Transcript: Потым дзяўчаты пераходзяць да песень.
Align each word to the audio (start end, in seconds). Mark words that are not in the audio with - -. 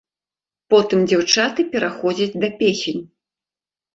Потым 0.73 0.99
дзяўчаты 1.09 1.65
пераходзяць 1.75 2.39
да 2.45 2.49
песень. 2.61 3.01